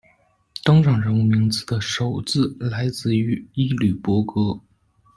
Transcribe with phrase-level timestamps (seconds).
[0.63, 4.59] 登场人物名字的首字来自于伊吕波歌。